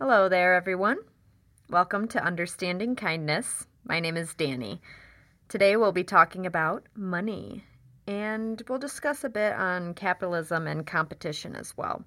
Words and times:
Hello 0.00 0.28
there, 0.28 0.54
everyone. 0.54 0.98
Welcome 1.70 2.08
to 2.08 2.22
Understanding 2.22 2.96
Kindness. 2.96 3.64
My 3.84 4.00
name 4.00 4.16
is 4.16 4.34
Danny. 4.34 4.82
Today 5.48 5.76
we'll 5.76 5.92
be 5.92 6.02
talking 6.02 6.46
about 6.46 6.88
money, 6.96 7.64
and 8.08 8.60
we'll 8.68 8.80
discuss 8.80 9.22
a 9.22 9.28
bit 9.28 9.52
on 9.52 9.94
capitalism 9.94 10.66
and 10.66 10.84
competition 10.84 11.54
as 11.54 11.76
well. 11.76 12.02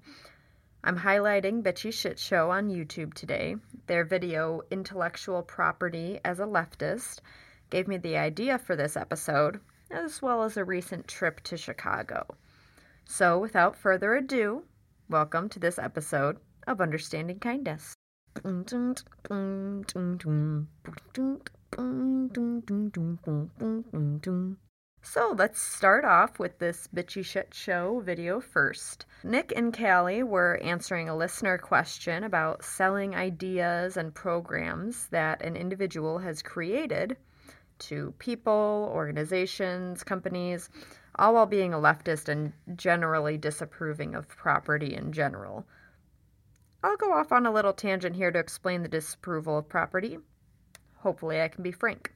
I'm 0.84 0.98
highlighting 0.98 1.62
Bitchy 1.62 1.90
Shit 1.90 2.18
Show 2.18 2.50
on 2.50 2.68
YouTube 2.68 3.14
today. 3.14 3.56
Their 3.86 4.04
video, 4.04 4.60
Intellectual 4.70 5.42
Property 5.42 6.20
as 6.26 6.40
a 6.40 6.44
Leftist, 6.44 7.20
gave 7.70 7.88
me 7.88 7.96
the 7.96 8.18
idea 8.18 8.58
for 8.58 8.76
this 8.76 8.98
episode, 8.98 9.60
as 9.90 10.20
well 10.20 10.42
as 10.42 10.58
a 10.58 10.64
recent 10.64 11.08
trip 11.08 11.40
to 11.44 11.56
Chicago. 11.56 12.26
So, 13.06 13.38
without 13.38 13.76
further 13.76 14.14
ado, 14.14 14.64
welcome 15.08 15.48
to 15.48 15.58
this 15.58 15.78
episode 15.78 16.36
of 16.68 16.82
Understanding 16.82 17.38
Kindness. 17.38 17.96
So 25.02 25.34
let's 25.36 25.62
start 25.62 26.04
off 26.04 26.38
with 26.38 26.58
this 26.58 26.86
bitchy 26.94 27.24
shit 27.24 27.54
show 27.54 28.00
video 28.04 28.40
first. 28.40 29.06
Nick 29.24 29.52
and 29.56 29.76
Callie 29.76 30.22
were 30.22 30.60
answering 30.62 31.08
a 31.08 31.16
listener 31.16 31.56
question 31.56 32.22
about 32.22 32.62
selling 32.62 33.14
ideas 33.14 33.96
and 33.96 34.14
programs 34.14 35.06
that 35.06 35.42
an 35.42 35.56
individual 35.56 36.18
has 36.18 36.42
created 36.42 37.16
to 37.78 38.12
people, 38.18 38.90
organizations, 38.92 40.04
companies, 40.04 40.68
all 41.14 41.34
while 41.34 41.46
being 41.46 41.72
a 41.72 41.78
leftist 41.78 42.28
and 42.28 42.52
generally 42.76 43.38
disapproving 43.38 44.14
of 44.14 44.28
property 44.28 44.94
in 44.94 45.12
general. 45.12 45.66
I'll 46.80 46.96
go 46.96 47.12
off 47.12 47.32
on 47.32 47.44
a 47.44 47.50
little 47.50 47.72
tangent 47.72 48.14
here 48.14 48.30
to 48.30 48.38
explain 48.38 48.82
the 48.82 48.88
disapproval 48.88 49.58
of 49.58 49.68
property. 49.68 50.18
Hopefully, 50.98 51.42
I 51.42 51.48
can 51.48 51.64
be 51.64 51.72
frank. 51.72 52.14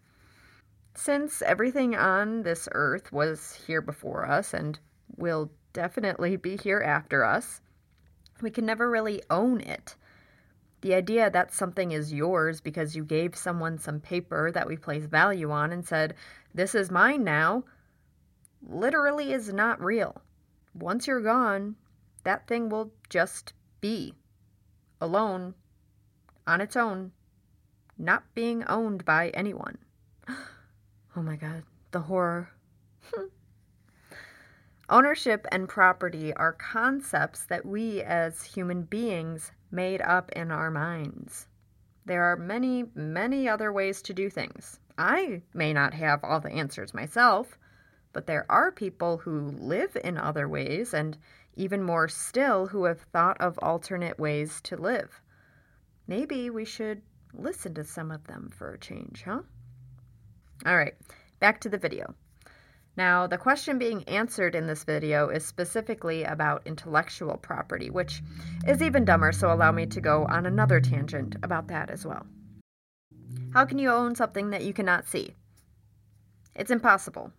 Since 0.94 1.42
everything 1.42 1.96
on 1.96 2.44
this 2.44 2.68
earth 2.70 3.10
was 3.10 3.54
here 3.66 3.80
before 3.80 4.24
us 4.24 4.54
and 4.54 4.78
will 5.16 5.50
definitely 5.72 6.36
be 6.36 6.56
here 6.56 6.80
after 6.80 7.24
us, 7.24 7.60
we 8.40 8.52
can 8.52 8.64
never 8.64 8.88
really 8.88 9.20
own 9.30 9.60
it. 9.60 9.96
The 10.82 10.94
idea 10.94 11.28
that 11.28 11.52
something 11.52 11.90
is 11.90 12.12
yours 12.12 12.60
because 12.60 12.94
you 12.94 13.04
gave 13.04 13.34
someone 13.34 13.78
some 13.78 13.98
paper 13.98 14.52
that 14.52 14.68
we 14.68 14.76
place 14.76 15.06
value 15.06 15.50
on 15.50 15.72
and 15.72 15.84
said, 15.84 16.14
This 16.54 16.76
is 16.76 16.88
mine 16.88 17.24
now, 17.24 17.64
literally 18.64 19.32
is 19.32 19.52
not 19.52 19.82
real. 19.82 20.22
Once 20.72 21.08
you're 21.08 21.20
gone, 21.20 21.74
that 22.22 22.46
thing 22.46 22.68
will 22.68 22.92
just 23.08 23.54
be 23.80 24.14
alone, 25.02 25.54
on 26.46 26.60
its 26.60 26.76
own, 26.76 27.12
not 27.98 28.22
being 28.34 28.64
owned 28.64 29.04
by 29.04 29.28
anyone. 29.30 29.78
Oh 31.14 31.20
my 31.20 31.36
god, 31.36 31.64
the 31.90 32.00
horror. 32.00 32.48
Ownership 34.88 35.46
and 35.52 35.68
property 35.68 36.32
are 36.32 36.54
concepts 36.54 37.44
that 37.44 37.66
we 37.66 38.00
as 38.00 38.42
human 38.42 38.84
beings 38.84 39.52
made 39.70 40.00
up 40.00 40.32
in 40.32 40.50
our 40.50 40.70
minds. 40.70 41.48
There 42.06 42.24
are 42.24 42.36
many, 42.36 42.84
many 42.94 43.46
other 43.46 43.70
ways 43.72 44.00
to 44.02 44.14
do 44.14 44.30
things. 44.30 44.80
I 44.96 45.42
may 45.52 45.74
not 45.74 45.92
have 45.92 46.24
all 46.24 46.40
the 46.40 46.52
answers 46.52 46.94
myself, 46.94 47.58
but 48.12 48.26
there 48.26 48.46
are 48.50 48.72
people 48.72 49.18
who 49.18 49.50
live 49.58 49.96
in 50.02 50.16
other 50.16 50.48
ways 50.48 50.94
and 50.94 51.18
even 51.54 51.82
more 51.82 52.08
still, 52.08 52.66
who 52.66 52.84
have 52.84 53.00
thought 53.12 53.40
of 53.40 53.58
alternate 53.62 54.18
ways 54.18 54.60
to 54.62 54.76
live. 54.76 55.20
Maybe 56.06 56.50
we 56.50 56.64
should 56.64 57.02
listen 57.34 57.74
to 57.74 57.84
some 57.84 58.10
of 58.10 58.26
them 58.26 58.50
for 58.56 58.72
a 58.72 58.78
change, 58.78 59.22
huh? 59.24 59.42
All 60.66 60.76
right, 60.76 60.94
back 61.40 61.60
to 61.60 61.68
the 61.68 61.78
video. 61.78 62.14
Now, 62.96 63.26
the 63.26 63.38
question 63.38 63.78
being 63.78 64.04
answered 64.04 64.54
in 64.54 64.66
this 64.66 64.84
video 64.84 65.30
is 65.30 65.46
specifically 65.46 66.24
about 66.24 66.66
intellectual 66.66 67.38
property, 67.38 67.88
which 67.88 68.22
is 68.66 68.82
even 68.82 69.06
dumber, 69.06 69.32
so 69.32 69.50
allow 69.50 69.72
me 69.72 69.86
to 69.86 70.00
go 70.00 70.26
on 70.26 70.44
another 70.44 70.80
tangent 70.80 71.36
about 71.42 71.68
that 71.68 71.88
as 71.88 72.04
well. 72.04 72.26
How 73.54 73.64
can 73.64 73.78
you 73.78 73.90
own 73.90 74.14
something 74.14 74.50
that 74.50 74.64
you 74.64 74.74
cannot 74.74 75.06
see? 75.06 75.34
It's 76.54 76.70
impossible. 76.70 77.32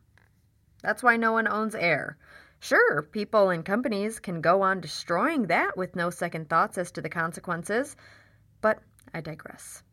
That's 0.82 1.04
why 1.04 1.18
no 1.18 1.32
one 1.32 1.48
owns 1.48 1.76
air. 1.76 2.18
Sure, 2.64 3.02
people 3.02 3.50
and 3.50 3.66
companies 3.66 4.22
can 4.22 4.40
go 4.40 4.62
on 4.62 4.80
destroying 4.80 5.48
that 5.48 5.76
with 5.76 5.98
no 5.98 6.10
second 6.10 6.48
thoughts 6.48 6.78
as 6.78 6.94
to 6.94 7.02
the 7.02 7.10
consequences, 7.10 7.98
but 8.62 8.80
I 9.14 9.20
digress. 9.20 9.84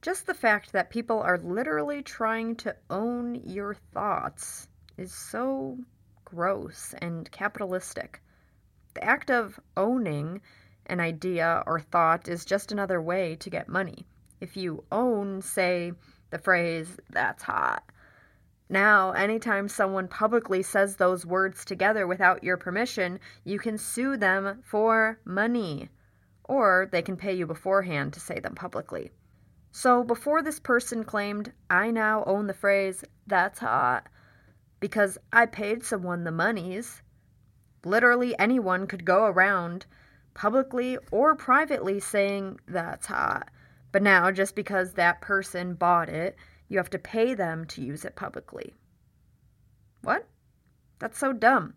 Just 0.00 0.24
the 0.24 0.34
fact 0.34 0.70
that 0.70 0.90
people 0.90 1.20
are 1.20 1.36
literally 1.36 2.00
trying 2.00 2.54
to 2.58 2.76
own 2.90 3.34
your 3.44 3.74
thoughts 3.92 4.68
is 4.96 5.12
so 5.12 5.76
gross 6.24 6.94
and 6.98 7.28
capitalistic. 7.32 8.22
The 8.94 9.02
act 9.02 9.32
of 9.32 9.58
owning 9.76 10.42
an 10.86 11.00
idea 11.00 11.64
or 11.66 11.80
thought 11.80 12.28
is 12.28 12.44
just 12.44 12.70
another 12.70 13.02
way 13.02 13.34
to 13.40 13.50
get 13.50 13.68
money. 13.68 14.06
If 14.40 14.56
you 14.56 14.84
own, 14.92 15.42
say, 15.42 15.90
the 16.30 16.38
phrase, 16.38 16.96
that's 17.10 17.42
hot, 17.42 17.82
now, 18.68 19.12
anytime 19.12 19.68
someone 19.68 20.08
publicly 20.08 20.62
says 20.62 20.96
those 20.96 21.26
words 21.26 21.64
together 21.66 22.06
without 22.06 22.42
your 22.42 22.56
permission, 22.56 23.20
you 23.44 23.58
can 23.58 23.76
sue 23.76 24.16
them 24.16 24.62
for 24.64 25.18
money. 25.24 25.90
Or 26.44 26.88
they 26.90 27.02
can 27.02 27.16
pay 27.16 27.34
you 27.34 27.46
beforehand 27.46 28.14
to 28.14 28.20
say 28.20 28.40
them 28.40 28.54
publicly. 28.54 29.10
So, 29.70 30.02
before 30.02 30.40
this 30.40 30.60
person 30.60 31.04
claimed, 31.04 31.52
I 31.68 31.90
now 31.90 32.24
own 32.24 32.46
the 32.46 32.54
phrase, 32.54 33.04
that's 33.26 33.58
hot, 33.58 34.08
because 34.80 35.18
I 35.32 35.46
paid 35.46 35.84
someone 35.84 36.24
the 36.24 36.30
monies, 36.30 37.02
literally 37.84 38.38
anyone 38.38 38.86
could 38.86 39.04
go 39.04 39.26
around 39.26 39.84
publicly 40.32 40.96
or 41.10 41.34
privately 41.36 42.00
saying, 42.00 42.60
that's 42.66 43.06
hot. 43.06 43.50
But 43.92 44.02
now, 44.02 44.30
just 44.30 44.56
because 44.56 44.94
that 44.94 45.20
person 45.20 45.74
bought 45.74 46.08
it, 46.08 46.36
you 46.68 46.78
have 46.78 46.90
to 46.90 46.98
pay 46.98 47.34
them 47.34 47.64
to 47.66 47.82
use 47.82 48.04
it 48.04 48.16
publicly. 48.16 48.74
What? 50.02 50.26
That's 50.98 51.18
so 51.18 51.32
dumb. 51.32 51.74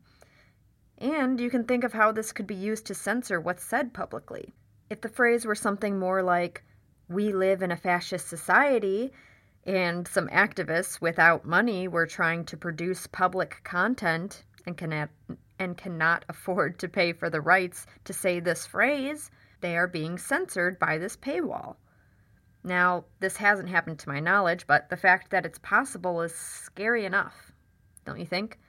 And 0.98 1.40
you 1.40 1.50
can 1.50 1.66
think 1.66 1.84
of 1.84 1.94
how 1.94 2.12
this 2.12 2.32
could 2.32 2.48
be 2.48 2.56
used 2.56 2.88
to 2.88 2.96
censor 2.96 3.40
what's 3.40 3.64
said 3.64 3.94
publicly. 3.94 4.54
If 4.90 5.02
the 5.02 5.10
phrase 5.10 5.46
were 5.46 5.56
something 5.56 6.00
more 6.00 6.24
like, 6.24 6.64
we 7.10 7.32
live 7.34 7.62
in 7.62 7.72
a 7.72 7.78
fascist 7.78 8.28
society, 8.28 9.14
and 9.66 10.08
some 10.08 10.28
activists 10.30 11.00
without 11.02 11.46
money 11.46 11.88
were 11.88 12.08
trying 12.08 12.46
to 12.46 12.58
produce 12.58 13.06
public 13.06 13.62
content 13.64 14.44
and 14.66 14.78
cannot, 14.78 15.10
and 15.60 15.78
cannot 15.78 16.26
afford 16.30 16.80
to 16.80 16.88
pay 16.88 17.14
for 17.14 17.30
the 17.30 17.42
rights 17.42 17.86
to 18.06 18.14
say 18.14 18.40
this 18.40 18.66
phrase, 18.66 19.30
they 19.62 19.78
are 19.78 19.88
being 19.88 20.18
censored 20.18 20.80
by 20.80 20.98
this 20.98 21.18
paywall. 21.18 21.76
Now, 22.64 23.06
this 23.20 23.38
hasn't 23.38 23.70
happened 23.70 24.00
to 24.00 24.10
my 24.10 24.20
knowledge, 24.20 24.68
but 24.68 24.90
the 24.90 24.98
fact 24.98 25.32
that 25.32 25.46
it's 25.46 25.60
possible 25.60 26.22
is 26.22 26.34
scary 26.36 27.06
enough, 27.06 27.52
don't 28.06 28.20
you 28.20 28.26
think? 28.26 28.60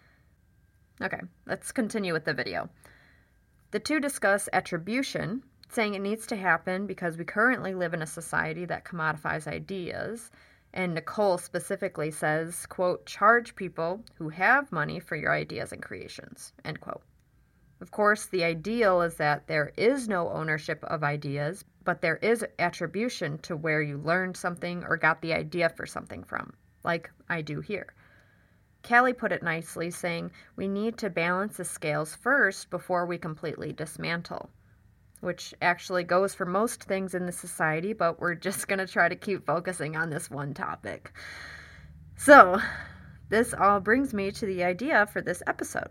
Okay, 1.00 1.20
let's 1.46 1.72
continue 1.72 2.12
with 2.12 2.24
the 2.24 2.34
video. 2.34 2.68
The 3.70 3.80
two 3.80 4.00
discuss 4.00 4.48
attribution, 4.52 5.42
saying 5.68 5.94
it 5.94 6.00
needs 6.00 6.26
to 6.28 6.36
happen 6.36 6.86
because 6.86 7.16
we 7.16 7.24
currently 7.24 7.74
live 7.74 7.94
in 7.94 8.02
a 8.02 8.06
society 8.06 8.64
that 8.64 8.84
commodifies 8.84 9.46
ideas, 9.46 10.30
and 10.72 10.94
Nicole 10.94 11.38
specifically 11.38 12.10
says, 12.10 12.66
quote, 12.66 13.06
charge 13.06 13.56
people 13.56 14.04
who 14.14 14.28
have 14.28 14.72
money 14.72 15.00
for 15.00 15.16
your 15.16 15.32
ideas 15.32 15.72
and 15.72 15.82
creations, 15.82 16.52
end 16.64 16.80
quote. 16.80 17.02
Of 17.80 17.90
course, 17.90 18.26
the 18.26 18.44
ideal 18.44 19.02
is 19.02 19.14
that 19.16 19.46
there 19.46 19.72
is 19.76 20.08
no 20.08 20.30
ownership 20.30 20.82
of 20.84 21.04
ideas, 21.04 21.64
but 21.84 22.00
there 22.00 22.16
is 22.16 22.44
attribution 22.58 23.38
to 23.38 23.56
where 23.56 23.80
you 23.80 23.98
learned 23.98 24.36
something 24.36 24.84
or 24.84 24.96
got 24.96 25.22
the 25.22 25.32
idea 25.32 25.68
for 25.68 25.86
something 25.86 26.24
from, 26.24 26.52
like 26.82 27.10
I 27.28 27.42
do 27.42 27.60
here. 27.60 27.94
Callie 28.82 29.12
put 29.12 29.32
it 29.32 29.42
nicely, 29.42 29.90
saying, 29.90 30.32
We 30.56 30.66
need 30.66 30.98
to 30.98 31.10
balance 31.10 31.56
the 31.56 31.64
scales 31.64 32.14
first 32.14 32.70
before 32.70 33.06
we 33.06 33.18
completely 33.18 33.72
dismantle. 33.72 34.50
Which 35.20 35.52
actually 35.60 36.04
goes 36.04 36.34
for 36.34 36.46
most 36.46 36.84
things 36.84 37.14
in 37.14 37.26
the 37.26 37.32
society, 37.32 37.92
but 37.92 38.20
we're 38.20 38.34
just 38.48 38.68
going 38.68 38.78
to 38.78 38.86
try 38.86 39.08
to 39.08 39.16
keep 39.16 39.46
focusing 39.46 39.96
on 39.96 40.10
this 40.10 40.30
one 40.30 40.54
topic. 40.54 41.12
So, 42.16 42.60
this 43.28 43.54
all 43.54 43.80
brings 43.80 44.14
me 44.14 44.30
to 44.32 44.46
the 44.46 44.64
idea 44.64 45.06
for 45.06 45.20
this 45.20 45.42
episode. 45.46 45.90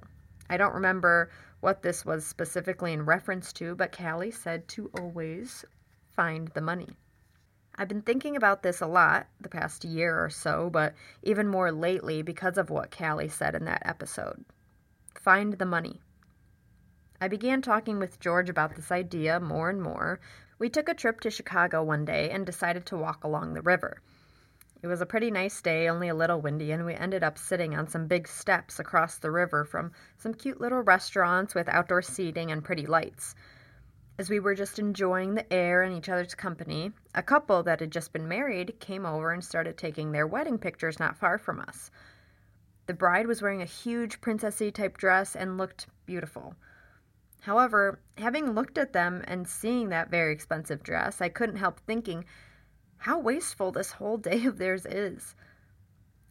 I 0.50 0.58
don't 0.58 0.76
remember 0.76 1.30
what 1.60 1.82
this 1.82 2.06
was 2.06 2.26
specifically 2.26 2.94
in 2.94 3.06
reference 3.06 3.52
to, 3.54 3.76
but 3.76 3.96
Callie 3.96 4.32
said 4.32 4.68
to 4.70 4.92
always 4.98 5.66
find 6.16 6.48
the 6.50 6.62
money. 6.62 6.90
I've 7.76 7.88
been 7.88 8.02
thinking 8.02 8.36
about 8.36 8.64
this 8.64 8.82
a 8.82 8.88
lot 8.88 9.28
the 9.40 9.50
past 9.50 9.86
year 9.86 10.24
or 10.24 10.30
so, 10.30 10.70
but 10.70 10.96
even 11.22 11.48
more 11.48 11.72
lately 11.72 12.24
because 12.24 12.58
of 12.58 12.70
what 12.70 12.96
Callie 12.96 13.30
said 13.30 13.54
in 13.54 13.66
that 13.66 13.84
episode. 13.86 14.44
Find 15.22 15.54
the 15.54 15.66
money. 15.66 16.02
I 17.22 17.28
began 17.28 17.62
talking 17.62 18.00
with 18.00 18.20
George 18.20 18.50
about 18.50 18.76
this 18.76 18.92
idea 18.92 19.40
more 19.40 19.70
and 19.70 19.82
more. 19.82 20.20
We 20.60 20.70
took 20.70 20.90
a 20.90 20.94
trip 20.94 21.20
to 21.22 21.32
Chicago 21.32 21.84
one 21.84 22.06
day 22.06 22.30
and 22.30 22.46
decided 22.46 22.86
to 22.88 22.98
walk 22.98 23.24
along 23.24 23.54
the 23.54 23.62
river. 23.62 24.02
It 24.84 24.88
was 24.88 25.02
a 25.02 25.08
pretty 25.08 25.32
nice 25.32 25.60
day, 25.62 25.90
only 25.90 26.08
a 26.08 26.16
little 26.16 26.40
windy, 26.40 26.72
and 26.72 26.86
we 26.86 26.94
ended 26.94 27.24
up 27.24 27.38
sitting 27.38 27.76
on 27.76 27.88
some 27.88 28.06
big 28.06 28.28
steps 28.28 28.80
across 28.80 29.18
the 29.18 29.32
river 29.32 29.66
from 29.66 29.92
some 30.18 30.36
cute 30.36 30.62
little 30.62 30.82
restaurants 30.82 31.56
with 31.56 31.68
outdoor 31.68 32.04
seating 32.04 32.52
and 32.52 32.64
pretty 32.64 32.86
lights. 32.86 33.34
As 34.20 34.30
we 34.30 34.40
were 34.40 34.54
just 34.54 34.78
enjoying 34.78 35.34
the 35.34 35.52
air 35.52 35.82
and 35.82 35.96
each 35.96 36.10
other's 36.10 36.36
company, 36.36 36.92
a 37.16 37.24
couple 37.24 37.64
that 37.64 37.80
had 37.80 37.92
just 37.92 38.14
been 38.14 38.28
married 38.28 38.80
came 38.80 39.06
over 39.06 39.32
and 39.32 39.44
started 39.44 39.78
taking 39.78 40.12
their 40.12 40.28
wedding 40.28 40.60
pictures 40.60 41.00
not 41.00 41.18
far 41.18 41.38
from 41.38 41.60
us. 41.60 41.90
The 42.86 42.94
bride 42.94 43.28
was 43.28 43.42
wearing 43.42 43.62
a 43.62 43.66
huge 43.66 44.22
princessy 44.22 44.74
type 44.74 44.98
dress 44.98 45.36
and 45.36 45.58
looked 45.58 45.88
beautiful. 46.06 46.56
However, 47.42 48.00
having 48.18 48.52
looked 48.52 48.78
at 48.78 48.94
them 48.94 49.24
and 49.28 49.48
seeing 49.48 49.90
that 49.90 50.12
very 50.12 50.34
expensive 50.34 50.84
dress, 50.84 51.20
I 51.20 51.30
couldn't 51.30 51.58
help 51.58 51.80
thinking 51.80 52.26
how 52.98 53.20
wasteful 53.20 53.72
this 53.72 53.92
whole 53.92 54.18
day 54.30 54.46
of 54.46 54.58
theirs 54.58 54.86
is. 54.86 55.36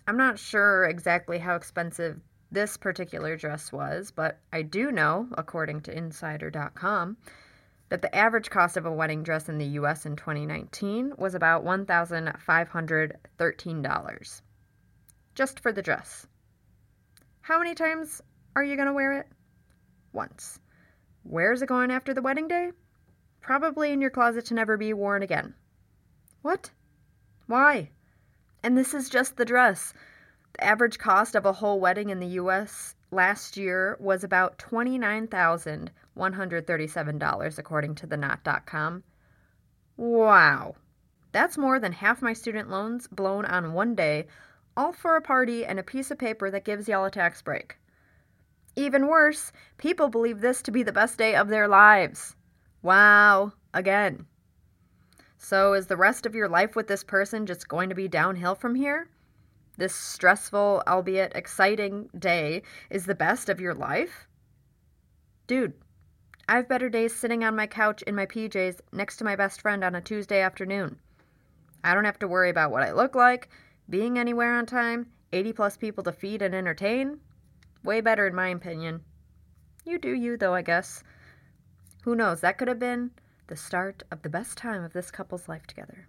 I'm 0.06 0.16
not 0.16 0.38
sure 0.38 0.84
exactly 0.84 1.38
how 1.38 1.56
expensive 1.56 2.20
this 2.50 2.76
particular 2.76 3.36
dress 3.36 3.72
was, 3.72 4.12
but 4.12 4.38
I 4.52 4.62
do 4.62 4.92
know, 4.92 5.28
according 5.36 5.80
to 5.82 5.96
Insider.com, 5.96 7.16
that 7.88 8.02
the 8.02 8.12
average 8.14 8.50
cost 8.50 8.76
of 8.76 8.86
a 8.86 8.92
wedding 8.92 9.22
dress 9.22 9.48
in 9.48 9.58
the 9.58 9.78
US 9.80 10.06
in 10.06 10.16
2019 10.16 11.14
was 11.18 11.34
about 11.34 11.64
$1,513 11.64 14.42
just 15.34 15.60
for 15.60 15.70
the 15.70 15.82
dress. 15.82 16.26
How 17.42 17.58
many 17.58 17.74
times 17.74 18.22
are 18.56 18.64
you 18.64 18.74
going 18.74 18.88
to 18.88 18.94
wear 18.94 19.20
it? 19.20 19.28
Once. 20.12 20.58
Where's 21.22 21.62
it 21.62 21.68
going 21.68 21.90
after 21.90 22.14
the 22.14 22.22
wedding 22.22 22.48
day? 22.48 22.70
Probably 23.40 23.92
in 23.92 24.00
your 24.00 24.10
closet 24.10 24.46
to 24.46 24.54
never 24.54 24.76
be 24.76 24.94
worn 24.94 25.22
again. 25.22 25.54
What? 26.46 26.70
Why? 27.48 27.90
And 28.62 28.78
this 28.78 28.94
is 28.94 29.08
just 29.08 29.37
the 29.37 29.44
dress. 29.44 29.93
The 30.52 30.62
average 30.62 30.96
cost 30.96 31.34
of 31.34 31.44
a 31.44 31.52
whole 31.52 31.81
wedding 31.81 32.10
in 32.10 32.20
the 32.20 32.38
US 32.38 32.94
last 33.10 33.56
year 33.56 33.96
was 33.98 34.22
about 34.22 34.56
$29,137, 34.58 37.58
according 37.58 37.96
to 37.96 38.06
the 38.06 38.16
knot.com. 38.16 39.02
Wow. 39.96 40.76
That's 41.32 41.58
more 41.58 41.81
than 41.81 41.90
half 41.90 42.22
my 42.22 42.32
student 42.32 42.70
loans 42.70 43.08
blown 43.08 43.44
on 43.44 43.72
one 43.72 43.96
day, 43.96 44.28
all 44.76 44.92
for 44.92 45.16
a 45.16 45.20
party 45.20 45.64
and 45.64 45.81
a 45.81 45.82
piece 45.82 46.12
of 46.12 46.19
paper 46.19 46.49
that 46.52 46.64
gives 46.64 46.87
y'all 46.87 47.06
a 47.06 47.10
tax 47.10 47.42
break. 47.42 47.76
Even 48.76 49.08
worse, 49.08 49.50
people 49.78 50.10
believe 50.10 50.40
this 50.40 50.62
to 50.62 50.70
be 50.70 50.84
the 50.84 50.92
best 50.92 51.19
day 51.19 51.34
of 51.34 51.49
their 51.49 51.66
lives. 51.66 52.37
Wow, 52.82 53.52
again. 53.75 54.26
So, 55.48 55.75
is 55.75 55.87
the 55.87 55.96
rest 55.96 56.26
of 56.26 56.34
your 56.34 56.48
life 56.48 56.75
with 56.75 56.88
this 56.88 57.04
person 57.04 57.46
just 57.46 57.69
going 57.69 57.88
to 57.90 57.94
be 57.94 58.08
downhill 58.08 58.56
from 58.56 58.75
here? 58.75 59.08
This 59.76 59.94
stressful, 59.94 60.82
albeit 60.88 61.37
exciting 61.37 62.10
day 62.19 62.62
is 62.90 63.06
the 63.06 63.14
best 63.14 63.48
of 63.48 63.60
your 63.60 63.72
life? 63.72 64.26
Dude, 65.46 65.75
I 66.48 66.56
have 66.56 66.69
better 66.69 66.88
days 66.88 67.14
sitting 67.14 67.44
on 67.44 67.54
my 67.54 67.69
couch 67.69 68.02
in 68.02 68.16
my 68.16 68.26
PJs 68.26 68.81
next 68.90 69.19
to 69.19 69.25
my 69.25 69.37
best 69.37 69.60
friend 69.60 69.84
on 69.84 69.94
a 69.94 70.00
Tuesday 70.00 70.40
afternoon. 70.40 70.98
I 71.84 71.94
don't 71.94 72.06
have 72.06 72.19
to 72.19 72.26
worry 72.26 72.50
about 72.50 72.72
what 72.72 72.82
I 72.82 72.90
look 72.90 73.14
like, 73.14 73.49
being 73.88 74.19
anywhere 74.19 74.52
on 74.52 74.66
time, 74.66 75.12
80 75.32 75.52
plus 75.52 75.76
people 75.76 76.02
to 76.02 76.12
feed 76.12 76.42
and 76.42 76.56
entertain. 76.56 77.20
Way 77.84 78.00
better, 78.00 78.26
in 78.26 78.34
my 78.34 78.49
opinion. 78.49 79.04
You 79.84 80.00
do 80.00 80.12
you, 80.12 80.38
though, 80.38 80.54
I 80.54 80.62
guess. 80.62 81.04
Who 82.02 82.16
knows? 82.16 82.40
That 82.40 82.58
could 82.58 82.66
have 82.66 82.81
been 82.81 83.12
the 83.46 83.56
start 83.56 84.02
of 84.10 84.22
the 84.22 84.28
best 84.28 84.58
time 84.58 84.82
of 84.82 84.93
this 84.93 85.10
couple's 85.10 85.48
life 85.48 85.66
together. 85.66 86.08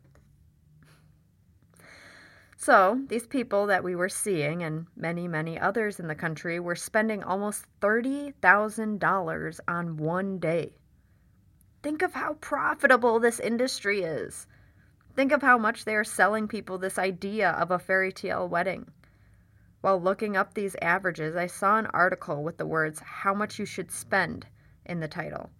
So, 2.60 3.04
these 3.08 3.28
people 3.28 3.68
that 3.68 3.84
we 3.84 3.96
were 3.96 4.10
seeing, 4.10 4.64
and 4.64 4.88
many, 4.96 5.28
many 5.28 5.60
others 5.60 6.00
in 6.00 6.08
the 6.08 6.16
country, 6.16 6.60
were 6.60 6.76
spending 6.76 7.24
almost 7.24 7.66
$30,000 7.82 9.60
on 9.68 9.98
one 9.98 10.40
day. 10.40 10.74
Think 11.84 12.02
of 12.02 12.14
how 12.14 12.34
profitable 12.34 13.20
this 13.20 13.40
industry 13.40 14.02
is. 14.02 14.48
Think 15.16 15.32
of 15.32 15.44
how 15.44 15.60
much 15.60 15.86
they 15.86 15.96
are 15.96 16.04
selling 16.04 16.48
people 16.48 16.80
this 16.80 16.98
idea 16.98 17.52
of 17.52 17.70
a 17.70 17.78
fairy 17.78 18.12
tale 18.12 18.50
wedding. 18.50 18.92
While 19.82 20.02
looking 20.02 20.36
up 20.36 20.54
these 20.56 20.76
averages, 20.82 21.36
I 21.36 21.46
saw 21.46 21.78
an 21.78 21.86
article 21.88 22.44
with 22.44 22.58
the 22.58 22.66
words 22.66 23.00
How 23.00 23.36
Much 23.36 23.60
You 23.60 23.66
Should 23.66 23.92
Spend 23.92 24.48
in 24.84 25.00
the 25.00 25.08
title. 25.08 25.52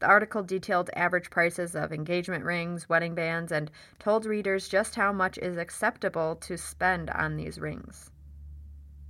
The 0.00 0.06
article 0.06 0.44
detailed 0.44 0.90
average 0.94 1.28
prices 1.28 1.74
of 1.74 1.92
engagement 1.92 2.44
rings, 2.44 2.88
wedding 2.88 3.16
bands, 3.16 3.50
and 3.50 3.70
told 3.98 4.26
readers 4.26 4.68
just 4.68 4.94
how 4.94 5.12
much 5.12 5.38
is 5.38 5.56
acceptable 5.56 6.36
to 6.36 6.56
spend 6.56 7.10
on 7.10 7.36
these 7.36 7.58
rings. 7.58 8.10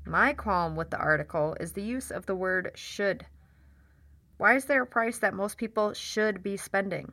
My 0.07 0.33
qualm 0.33 0.77
with 0.77 0.89
the 0.89 0.97
article 0.97 1.55
is 1.61 1.73
the 1.73 1.83
use 1.83 2.11
of 2.11 2.25
the 2.25 2.35
word 2.35 2.73
should. 2.75 3.27
Why 4.39 4.55
is 4.55 4.65
there 4.65 4.83
a 4.83 4.87
price 4.87 5.19
that 5.19 5.35
most 5.35 5.59
people 5.59 5.93
should 5.93 6.43
be 6.43 6.57
spending? 6.57 7.13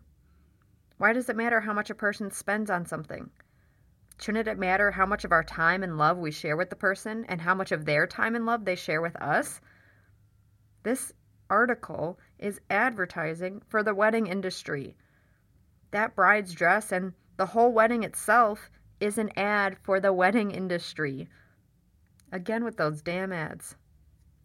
Why 0.97 1.11
does 1.11 1.27
it 1.27 1.35
matter 1.35 1.59
how 1.59 1.73
much 1.73 1.89
a 1.89 1.95
person 1.95 2.31
spends 2.31 2.69
on 2.69 2.85
something? 2.85 3.29
Shouldn't 4.21 4.47
it 4.47 4.57
matter 4.57 4.91
how 4.91 5.05
much 5.05 5.25
of 5.25 5.33
our 5.33 5.43
time 5.43 5.83
and 5.83 5.97
love 5.97 6.17
we 6.17 6.31
share 6.31 6.55
with 6.55 6.69
the 6.69 6.77
person 6.77 7.25
and 7.25 7.41
how 7.41 7.53
much 7.53 7.73
of 7.73 7.83
their 7.83 8.07
time 8.07 8.35
and 8.35 8.45
love 8.45 8.63
they 8.63 8.75
share 8.75 9.01
with 9.01 9.17
us? 9.17 9.59
This 10.83 11.11
article 11.49 12.17
is 12.39 12.61
advertising 12.69 13.61
for 13.67 13.83
the 13.83 13.95
wedding 13.95 14.27
industry. 14.27 14.95
That 15.91 16.15
bride's 16.15 16.53
dress 16.53 16.91
and 16.91 17.13
the 17.37 17.45
whole 17.45 17.71
wedding 17.71 18.03
itself 18.03 18.69
is 18.99 19.17
an 19.17 19.31
ad 19.37 19.77
for 19.83 19.99
the 19.99 20.13
wedding 20.13 20.51
industry. 20.51 21.27
Again, 22.31 22.63
with 22.63 22.77
those 22.77 23.01
damn 23.01 23.31
ads. 23.31 23.75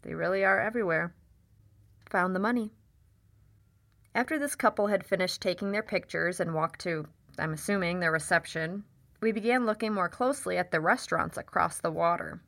They 0.02 0.14
really 0.14 0.44
are 0.44 0.60
everywhere. 0.60 1.14
Found 2.10 2.34
the 2.34 2.40
money. 2.40 2.72
After 4.14 4.38
this 4.38 4.56
couple 4.56 4.88
had 4.88 5.06
finished 5.06 5.40
taking 5.40 5.70
their 5.70 5.82
pictures 5.82 6.40
and 6.40 6.54
walked 6.54 6.80
to, 6.80 7.06
I'm 7.38 7.52
assuming, 7.52 8.00
their 8.00 8.10
reception, 8.10 8.84
we 9.20 9.32
began 9.32 9.66
looking 9.66 9.92
more 9.92 10.08
closely 10.08 10.58
at 10.58 10.70
the 10.70 10.80
restaurants 10.80 11.36
across 11.36 11.80
the 11.80 11.90
water. 11.90 12.40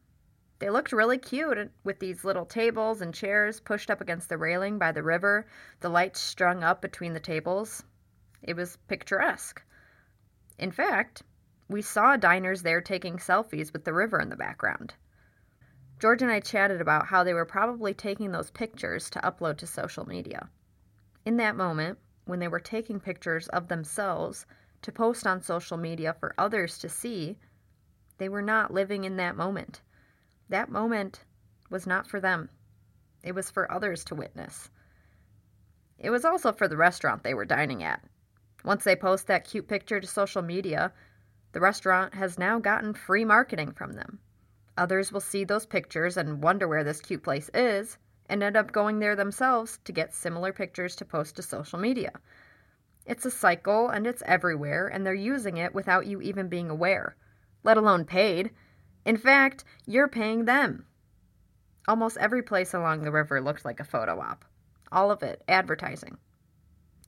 They 0.62 0.70
looked 0.70 0.92
really 0.92 1.18
cute 1.18 1.72
with 1.82 1.98
these 1.98 2.24
little 2.24 2.46
tables 2.46 3.00
and 3.00 3.12
chairs 3.12 3.58
pushed 3.58 3.90
up 3.90 4.00
against 4.00 4.28
the 4.28 4.38
railing 4.38 4.78
by 4.78 4.92
the 4.92 5.02
river, 5.02 5.44
the 5.80 5.88
lights 5.88 6.20
strung 6.20 6.62
up 6.62 6.80
between 6.80 7.14
the 7.14 7.18
tables. 7.18 7.82
It 8.42 8.54
was 8.54 8.76
picturesque. 8.86 9.60
In 10.58 10.70
fact, 10.70 11.24
we 11.68 11.82
saw 11.82 12.16
diners 12.16 12.62
there 12.62 12.80
taking 12.80 13.16
selfies 13.16 13.72
with 13.72 13.84
the 13.84 13.92
river 13.92 14.20
in 14.20 14.28
the 14.28 14.36
background. 14.36 14.94
George 15.98 16.22
and 16.22 16.30
I 16.30 16.38
chatted 16.38 16.80
about 16.80 17.06
how 17.06 17.24
they 17.24 17.34
were 17.34 17.44
probably 17.44 17.92
taking 17.92 18.30
those 18.30 18.52
pictures 18.52 19.10
to 19.10 19.20
upload 19.20 19.56
to 19.56 19.66
social 19.66 20.06
media. 20.06 20.48
In 21.26 21.38
that 21.38 21.56
moment, 21.56 21.98
when 22.26 22.38
they 22.38 22.46
were 22.46 22.60
taking 22.60 23.00
pictures 23.00 23.48
of 23.48 23.66
themselves, 23.66 24.46
to 24.82 24.92
post 24.92 25.26
on 25.26 25.42
social 25.42 25.76
media 25.76 26.14
for 26.20 26.36
others 26.38 26.78
to 26.78 26.88
see, 26.88 27.36
they 28.18 28.28
were 28.28 28.42
not 28.42 28.72
living 28.72 29.02
in 29.02 29.16
that 29.16 29.34
moment. 29.34 29.80
That 30.52 30.68
moment 30.68 31.24
was 31.70 31.86
not 31.86 32.06
for 32.06 32.20
them, 32.20 32.50
it 33.22 33.34
was 33.34 33.50
for 33.50 33.72
others 33.72 34.04
to 34.04 34.14
witness. 34.14 34.68
It 35.98 36.10
was 36.10 36.26
also 36.26 36.52
for 36.52 36.68
the 36.68 36.76
restaurant 36.76 37.22
they 37.22 37.32
were 37.32 37.46
dining 37.46 37.82
at. 37.82 38.04
Once 38.62 38.84
they 38.84 38.94
post 38.94 39.28
that 39.28 39.46
cute 39.46 39.66
picture 39.66 39.98
to 39.98 40.06
social 40.06 40.42
media, 40.42 40.92
the 41.52 41.60
restaurant 41.60 42.12
has 42.12 42.38
now 42.38 42.58
gotten 42.58 42.92
free 42.92 43.24
marketing 43.24 43.72
from 43.72 43.94
them. 43.94 44.18
Others 44.76 45.10
will 45.10 45.22
see 45.22 45.44
those 45.44 45.64
pictures 45.64 46.18
and 46.18 46.42
wonder 46.42 46.68
where 46.68 46.84
this 46.84 47.00
cute 47.00 47.22
place 47.22 47.48
is 47.54 47.96
and 48.28 48.42
end 48.42 48.58
up 48.58 48.72
going 48.72 48.98
there 48.98 49.16
themselves 49.16 49.78
to 49.86 49.92
get 49.92 50.12
similar 50.12 50.52
pictures 50.52 50.94
to 50.96 51.06
post 51.06 51.36
to 51.36 51.42
social 51.42 51.78
media. 51.78 52.12
It's 53.06 53.24
a 53.24 53.30
cycle 53.30 53.88
and 53.88 54.06
it's 54.06 54.22
everywhere, 54.26 54.86
and 54.88 55.06
they're 55.06 55.14
using 55.14 55.56
it 55.56 55.74
without 55.74 56.06
you 56.06 56.20
even 56.20 56.48
being 56.48 56.68
aware, 56.68 57.16
let 57.64 57.78
alone 57.78 58.04
paid. 58.04 58.50
In 59.04 59.16
fact, 59.16 59.64
you're 59.86 60.08
paying 60.08 60.44
them. 60.44 60.86
Almost 61.88 62.18
every 62.18 62.42
place 62.42 62.72
along 62.72 63.02
the 63.02 63.10
river 63.10 63.40
looked 63.40 63.64
like 63.64 63.80
a 63.80 63.84
photo 63.84 64.20
op. 64.20 64.44
All 64.92 65.10
of 65.10 65.22
it 65.22 65.42
advertising. 65.48 66.18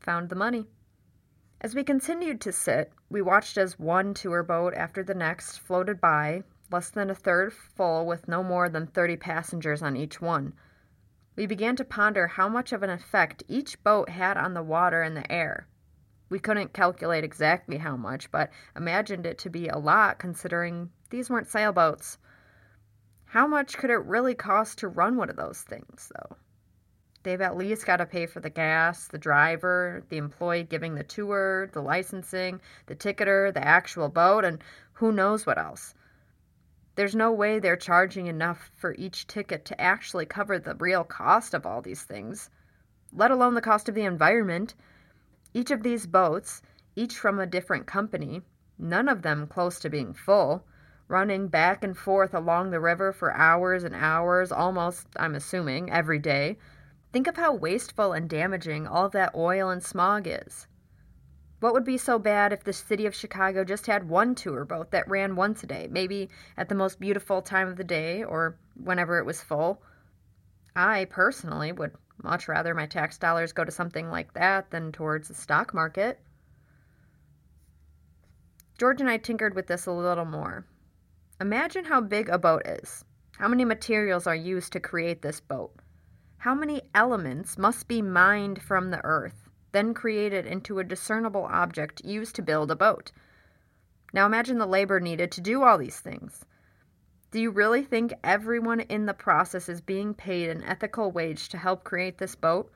Found 0.00 0.28
the 0.28 0.34
money. 0.34 0.66
As 1.60 1.74
we 1.74 1.84
continued 1.84 2.40
to 2.42 2.52
sit, 2.52 2.92
we 3.08 3.22
watched 3.22 3.56
as 3.56 3.78
one 3.78 4.12
tour 4.12 4.42
boat 4.42 4.74
after 4.74 5.02
the 5.02 5.14
next 5.14 5.58
floated 5.58 6.00
by, 6.00 6.42
less 6.70 6.90
than 6.90 7.08
a 7.08 7.14
third 7.14 7.52
full 7.52 8.04
with 8.04 8.26
no 8.26 8.42
more 8.42 8.68
than 8.68 8.86
30 8.86 9.16
passengers 9.16 9.82
on 9.82 9.96
each 9.96 10.20
one. 10.20 10.54
We 11.36 11.46
began 11.46 11.76
to 11.76 11.84
ponder 11.84 12.26
how 12.26 12.48
much 12.48 12.72
of 12.72 12.82
an 12.82 12.90
effect 12.90 13.44
each 13.48 13.82
boat 13.82 14.08
had 14.08 14.36
on 14.36 14.54
the 14.54 14.62
water 14.62 15.02
and 15.02 15.16
the 15.16 15.30
air. 15.30 15.68
We 16.28 16.38
couldn't 16.38 16.72
calculate 16.72 17.22
exactly 17.22 17.78
how 17.78 17.96
much, 17.96 18.30
but 18.30 18.50
imagined 18.74 19.24
it 19.24 19.38
to 19.38 19.50
be 19.50 19.68
a 19.68 19.78
lot 19.78 20.18
considering 20.18 20.90
these 21.14 21.30
weren't 21.30 21.46
sailboats. 21.46 22.18
How 23.26 23.46
much 23.46 23.78
could 23.78 23.90
it 23.90 24.04
really 24.04 24.34
cost 24.34 24.78
to 24.78 24.88
run 24.88 25.16
one 25.16 25.30
of 25.30 25.36
those 25.36 25.60
things, 25.60 26.10
though? 26.12 26.36
They've 27.22 27.40
at 27.40 27.56
least 27.56 27.86
got 27.86 27.98
to 27.98 28.04
pay 28.06 28.26
for 28.26 28.40
the 28.40 28.50
gas, 28.50 29.06
the 29.06 29.16
driver, 29.16 30.02
the 30.08 30.16
employee 30.16 30.64
giving 30.64 30.96
the 30.96 31.04
tour, 31.04 31.70
the 31.72 31.80
licensing, 31.80 32.60
the 32.86 32.96
ticketer, 32.96 33.54
the 33.54 33.64
actual 33.64 34.08
boat, 34.08 34.44
and 34.44 34.60
who 34.94 35.12
knows 35.12 35.46
what 35.46 35.56
else. 35.56 35.94
There's 36.96 37.14
no 37.14 37.30
way 37.30 37.60
they're 37.60 37.76
charging 37.76 38.26
enough 38.26 38.72
for 38.74 38.92
each 38.98 39.28
ticket 39.28 39.64
to 39.66 39.80
actually 39.80 40.26
cover 40.26 40.58
the 40.58 40.74
real 40.74 41.04
cost 41.04 41.54
of 41.54 41.64
all 41.64 41.80
these 41.80 42.02
things, 42.02 42.50
let 43.12 43.30
alone 43.30 43.54
the 43.54 43.60
cost 43.60 43.88
of 43.88 43.94
the 43.94 44.04
environment. 44.04 44.74
Each 45.52 45.70
of 45.70 45.84
these 45.84 46.08
boats, 46.08 46.60
each 46.96 47.16
from 47.16 47.38
a 47.38 47.46
different 47.46 47.86
company, 47.86 48.42
none 48.76 49.08
of 49.08 49.22
them 49.22 49.46
close 49.46 49.78
to 49.78 49.88
being 49.88 50.12
full, 50.12 50.66
running 51.08 51.48
back 51.48 51.84
and 51.84 51.96
forth 51.96 52.34
along 52.34 52.70
the 52.70 52.80
river 52.80 53.12
for 53.12 53.34
hours 53.34 53.84
and 53.84 53.94
hours, 53.94 54.50
almost, 54.50 55.06
I'm 55.16 55.34
assuming, 55.34 55.90
every 55.90 56.18
day. 56.18 56.58
Think 57.12 57.26
of 57.26 57.36
how 57.36 57.54
wasteful 57.54 58.12
and 58.12 58.28
damaging 58.28 58.86
all 58.86 59.08
that 59.10 59.34
oil 59.34 59.70
and 59.70 59.82
smog 59.82 60.26
is. 60.26 60.66
What 61.60 61.72
would 61.72 61.84
be 61.84 61.96
so 61.96 62.18
bad 62.18 62.52
if 62.52 62.64
the 62.64 62.72
city 62.72 63.06
of 63.06 63.14
Chicago 63.14 63.64
just 63.64 63.86
had 63.86 64.08
one 64.08 64.34
tour 64.34 64.64
boat 64.64 64.90
that 64.90 65.08
ran 65.08 65.36
once 65.36 65.62
a 65.62 65.66
day, 65.66 65.88
maybe 65.90 66.28
at 66.56 66.68
the 66.68 66.74
most 66.74 67.00
beautiful 67.00 67.40
time 67.40 67.68
of 67.68 67.76
the 67.76 67.84
day 67.84 68.24
or 68.24 68.56
whenever 68.74 69.18
it 69.18 69.24
was 69.24 69.42
full? 69.42 69.80
I 70.76 71.06
personally 71.06 71.72
would 71.72 71.92
much 72.22 72.48
rather 72.48 72.74
my 72.74 72.86
tax 72.86 73.16
dollars 73.18 73.52
go 73.52 73.64
to 73.64 73.70
something 73.70 74.10
like 74.10 74.34
that 74.34 74.70
than 74.70 74.92
towards 74.92 75.28
the 75.28 75.34
stock 75.34 75.72
market. 75.72 76.20
George 78.76 79.00
and 79.00 79.08
I 79.08 79.18
tinkered 79.18 79.54
with 79.54 79.66
this 79.66 79.86
a 79.86 79.92
little 79.92 80.24
more. 80.24 80.66
Imagine 81.40 81.84
how 81.84 82.00
big 82.00 82.28
a 82.28 82.38
boat 82.38 82.66
is. 82.66 83.04
How 83.38 83.48
many 83.48 83.64
materials 83.64 84.26
are 84.26 84.34
used 84.34 84.72
to 84.72 84.80
create 84.80 85.22
this 85.22 85.40
boat? 85.40 85.74
How 86.38 86.54
many 86.54 86.82
elements 86.94 87.58
must 87.58 87.88
be 87.88 88.02
mined 88.02 88.62
from 88.62 88.90
the 88.90 89.04
earth? 89.04 89.44
then 89.74 89.92
created 89.92 90.46
into 90.46 90.78
a 90.78 90.84
discernible 90.84 91.42
object 91.50 92.04
used 92.04 92.36
to 92.36 92.42
build 92.42 92.70
a 92.70 92.76
boat. 92.76 93.10
Now 94.12 94.24
imagine 94.24 94.58
the 94.58 94.66
labor 94.66 95.00
needed 95.00 95.32
to 95.32 95.40
do 95.40 95.64
all 95.64 95.76
these 95.76 95.98
things. 95.98 96.46
Do 97.32 97.40
you 97.40 97.50
really 97.50 97.82
think 97.82 98.14
everyone 98.22 98.78
in 98.78 99.06
the 99.06 99.12
process 99.12 99.68
is 99.68 99.80
being 99.80 100.14
paid 100.14 100.48
an 100.48 100.62
ethical 100.62 101.10
wage 101.10 101.48
to 101.48 101.58
help 101.58 101.82
create 101.82 102.18
this 102.18 102.36
boat? 102.36 102.70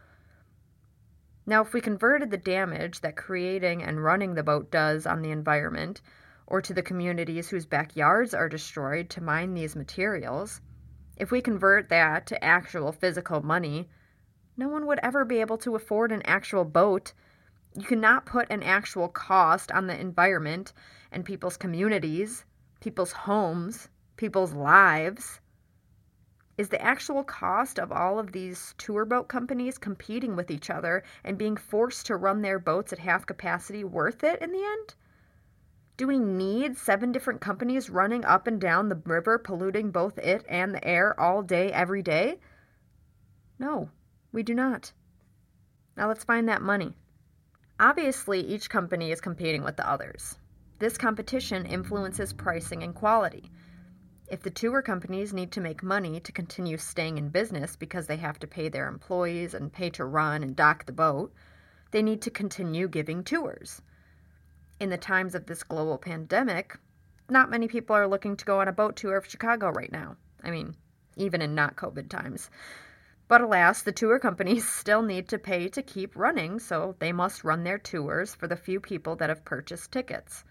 Now, 1.46 1.62
if 1.62 1.72
we 1.72 1.80
converted 1.80 2.32
the 2.32 2.36
damage 2.36 3.00
that 3.00 3.16
creating 3.16 3.84
and 3.84 4.02
running 4.02 4.34
the 4.34 4.42
boat 4.42 4.72
does 4.72 5.06
on 5.06 5.22
the 5.22 5.30
environment, 5.30 6.02
or 6.50 6.62
to 6.62 6.72
the 6.72 6.82
communities 6.82 7.50
whose 7.50 7.66
backyards 7.66 8.32
are 8.32 8.48
destroyed 8.48 9.10
to 9.10 9.22
mine 9.22 9.52
these 9.52 9.76
materials, 9.76 10.62
if 11.18 11.30
we 11.30 11.42
convert 11.42 11.90
that 11.90 12.26
to 12.26 12.42
actual 12.42 12.90
physical 12.90 13.44
money, 13.44 13.86
no 14.56 14.66
one 14.66 14.86
would 14.86 14.98
ever 15.02 15.26
be 15.26 15.42
able 15.42 15.58
to 15.58 15.76
afford 15.76 16.10
an 16.10 16.22
actual 16.24 16.64
boat. 16.64 17.12
You 17.76 17.84
cannot 17.84 18.24
put 18.24 18.50
an 18.50 18.62
actual 18.62 19.08
cost 19.08 19.70
on 19.70 19.88
the 19.88 20.00
environment 20.00 20.72
and 21.12 21.22
people's 21.22 21.58
communities, 21.58 22.46
people's 22.80 23.12
homes, 23.12 23.90
people's 24.16 24.54
lives. 24.54 25.42
Is 26.56 26.70
the 26.70 26.80
actual 26.80 27.24
cost 27.24 27.78
of 27.78 27.92
all 27.92 28.18
of 28.18 28.32
these 28.32 28.74
tour 28.78 29.04
boat 29.04 29.28
companies 29.28 29.76
competing 29.76 30.34
with 30.34 30.50
each 30.50 30.70
other 30.70 31.04
and 31.22 31.36
being 31.36 31.58
forced 31.58 32.06
to 32.06 32.16
run 32.16 32.40
their 32.40 32.58
boats 32.58 32.90
at 32.92 33.00
half 33.00 33.26
capacity 33.26 33.84
worth 33.84 34.24
it 34.24 34.40
in 34.40 34.50
the 34.50 34.64
end? 34.64 34.94
Do 35.98 36.06
we 36.06 36.20
need 36.20 36.76
seven 36.76 37.10
different 37.10 37.40
companies 37.40 37.90
running 37.90 38.24
up 38.24 38.46
and 38.46 38.60
down 38.60 38.88
the 38.88 39.02
river, 39.04 39.36
polluting 39.36 39.90
both 39.90 40.16
it 40.16 40.46
and 40.48 40.72
the 40.72 40.86
air 40.86 41.18
all 41.18 41.42
day, 41.42 41.72
every 41.72 42.02
day? 42.02 42.38
No. 43.58 43.90
We 44.30 44.44
do 44.44 44.54
not. 44.54 44.92
Now 45.96 46.06
let's 46.06 46.22
find 46.22 46.48
that 46.48 46.62
money. 46.62 46.94
Obviously, 47.80 48.38
each 48.40 48.70
company 48.70 49.10
is 49.10 49.20
competing 49.20 49.64
with 49.64 49.76
the 49.76 49.90
others. 49.90 50.38
This 50.78 50.96
competition 50.96 51.66
influences 51.66 52.32
pricing 52.32 52.84
and 52.84 52.94
quality. 52.94 53.50
If 54.30 54.42
the 54.42 54.50
tour 54.50 54.82
companies 54.82 55.34
need 55.34 55.50
to 55.52 55.60
make 55.60 55.82
money 55.82 56.20
to 56.20 56.30
continue 56.30 56.76
staying 56.76 57.18
in 57.18 57.30
business 57.30 57.74
because 57.74 58.06
they 58.06 58.18
have 58.18 58.38
to 58.38 58.46
pay 58.46 58.68
their 58.68 58.86
employees 58.86 59.52
and 59.52 59.72
pay 59.72 59.90
to 59.90 60.04
run 60.04 60.44
and 60.44 60.54
dock 60.54 60.86
the 60.86 60.92
boat, 60.92 61.32
they 61.90 62.02
need 62.02 62.22
to 62.22 62.30
continue 62.30 62.86
giving 62.86 63.24
tours. 63.24 63.82
In 64.80 64.90
the 64.90 64.96
times 64.96 65.34
of 65.34 65.46
this 65.46 65.64
global 65.64 65.98
pandemic, 65.98 66.76
not 67.28 67.50
many 67.50 67.66
people 67.66 67.96
are 67.96 68.06
looking 68.06 68.36
to 68.36 68.44
go 68.44 68.60
on 68.60 68.68
a 68.68 68.72
boat 68.72 68.94
tour 68.94 69.16
of 69.16 69.26
Chicago 69.26 69.70
right 69.70 69.90
now. 69.90 70.16
I 70.44 70.52
mean, 70.52 70.76
even 71.16 71.42
in 71.42 71.54
not 71.54 71.74
COVID 71.74 72.08
times. 72.08 72.48
But 73.26 73.40
alas, 73.40 73.82
the 73.82 73.90
tour 73.90 74.20
companies 74.20 74.68
still 74.72 75.02
need 75.02 75.28
to 75.30 75.38
pay 75.38 75.68
to 75.68 75.82
keep 75.82 76.14
running, 76.14 76.60
so 76.60 76.94
they 77.00 77.12
must 77.12 77.42
run 77.42 77.64
their 77.64 77.76
tours 77.76 78.36
for 78.36 78.46
the 78.46 78.56
few 78.56 78.78
people 78.78 79.16
that 79.16 79.28
have 79.28 79.44
purchased 79.44 79.90
tickets. 79.90 80.44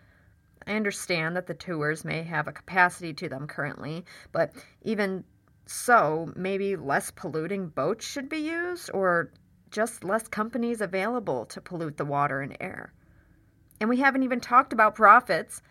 I 0.67 0.75
understand 0.75 1.37
that 1.37 1.47
the 1.47 1.53
tours 1.53 2.03
may 2.03 2.23
have 2.23 2.49
a 2.49 2.51
capacity 2.51 3.13
to 3.13 3.29
them 3.29 3.47
currently, 3.47 4.03
but 4.33 4.51
even 4.81 5.23
so, 5.65 6.33
maybe 6.35 6.75
less 6.75 7.11
polluting 7.11 7.69
boats 7.69 8.05
should 8.05 8.27
be 8.27 8.39
used, 8.39 8.91
or 8.93 9.31
just 9.71 10.03
less 10.03 10.27
companies 10.27 10.81
available 10.81 11.45
to 11.45 11.61
pollute 11.61 11.95
the 11.95 12.03
water 12.03 12.41
and 12.41 12.57
air. 12.59 12.91
And 13.79 13.89
we 13.89 13.97
haven't 13.97 14.23
even 14.23 14.39
talked 14.39 14.73
about 14.73 14.95
profits. 14.95 15.61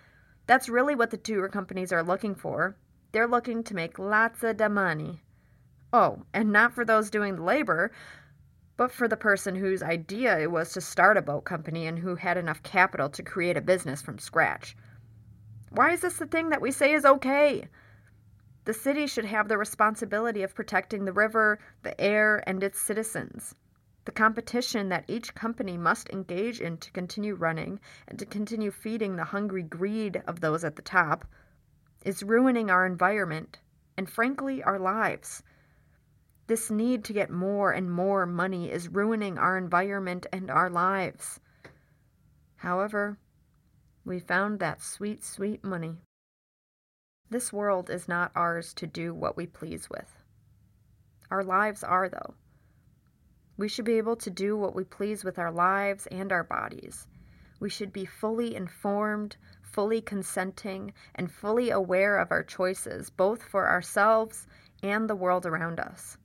That's 0.47 0.69
really 0.69 0.95
what 0.95 1.11
the 1.11 1.17
tour 1.17 1.49
companies 1.49 1.93
are 1.93 2.03
looking 2.03 2.35
for. 2.35 2.77
They're 3.13 3.27
looking 3.27 3.63
to 3.65 3.75
make 3.75 3.99
lots 3.99 4.43
of 4.43 4.57
da 4.59 4.69
money. 4.69 5.23
Oh, 5.93 6.23
and 6.35 6.53
not 6.53 6.73
for 6.73 6.85
those 6.85 7.11
doing 7.11 7.37
the 7.37 7.43
labor, 7.43 7.91
but 8.77 8.93
for 8.93 9.09
the 9.09 9.17
person 9.17 9.55
whose 9.55 9.83
idea 9.83 10.39
it 10.39 10.51
was 10.51 10.73
to 10.73 10.81
start 10.81 11.17
a 11.17 11.23
boat 11.23 11.45
company 11.45 11.87
and 11.87 11.99
who 11.99 12.15
had 12.15 12.37
enough 12.37 12.63
capital 12.63 13.09
to 13.11 13.23
create 13.23 13.57
a 13.57 13.63
business 13.63 14.03
from 14.03 14.19
scratch. 14.19 14.77
Why 15.71 15.93
is 15.93 16.01
this 16.01 16.19
the 16.19 16.27
thing 16.27 16.51
that 16.51 16.61
we 16.61 16.71
say 16.71 16.93
is 16.93 17.05
okay? 17.05 17.69
The 18.67 18.75
city 18.75 19.07
should 19.07 19.25
have 19.25 19.49
the 19.49 19.59
responsibility 19.59 20.43
of 20.43 20.55
protecting 20.55 21.05
the 21.05 21.13
river, 21.13 21.59
the 21.83 21.99
air, 22.01 22.43
and 22.47 22.63
its 22.63 22.81
citizens. 22.81 23.55
The 24.07 24.13
competition 24.13 24.89
that 24.91 25.05
each 25.09 25.35
company 25.35 25.77
must 25.77 26.11
engage 26.11 26.61
in 26.61 26.79
to 26.79 26.93
continue 26.93 27.35
running 27.35 27.81
and 28.07 28.17
to 28.21 28.25
continue 28.25 28.71
feeding 28.71 29.17
the 29.17 29.25
hungry 29.25 29.65
greed 29.65 30.23
of 30.29 30.39
those 30.39 30.63
at 30.63 30.77
the 30.77 30.83
top 30.83 31.25
is 32.05 32.23
ruining 32.23 32.71
our 32.71 32.87
environment 32.87 33.59
and, 33.97 34.09
frankly, 34.09 34.63
our 34.63 34.79
lives. 34.79 35.43
This 36.47 36.71
need 36.71 37.05
to 37.07 37.13
get 37.13 37.31
more 37.31 37.73
and 37.73 37.91
more 37.91 38.27
money 38.27 38.71
is 38.71 38.89
ruining 38.89 39.39
our 39.39 39.59
environment 39.59 40.25
and 40.33 40.53
our 40.53 40.71
lives. 40.71 41.41
However, 42.55 43.19
we 44.05 44.21
found 44.21 44.61
that 44.61 44.83
sweet, 44.83 45.25
sweet 45.25 45.65
money. 45.65 45.97
This 47.29 47.53
world 47.53 47.91
is 47.91 48.07
not 48.07 48.31
ours 48.37 48.73
to 48.75 48.87
do 48.87 49.13
what 49.13 49.37
we 49.37 49.49
please 49.49 49.91
with. 49.91 50.23
Our 51.29 51.43
lives 51.43 51.83
are, 51.83 52.09
though. 52.09 52.35
We 53.59 53.69
should 53.69 53.87
be 53.87 53.99
able 53.99 54.17
to 54.17 54.31
do 54.31 54.57
what 54.57 54.75
we 54.75 54.85
please 54.85 55.25
with 55.25 55.39
our 55.39 55.51
lives 55.51 56.07
and 56.09 56.31
our 56.31 56.45
bodies. 56.45 57.07
We 57.59 57.71
should 57.71 57.91
be 57.91 58.05
fully 58.05 58.55
informed, 58.55 59.37
fully 59.63 60.03
consenting, 60.03 60.93
and 61.15 61.33
fully 61.33 61.71
aware 61.71 62.19
of 62.19 62.31
our 62.31 62.43
choices, 62.43 63.09
both 63.09 63.43
for 63.43 63.67
ourselves 63.67 64.47
and 64.83 65.09
the 65.09 65.17
world 65.17 65.47
around 65.47 65.81
us. 65.81 66.19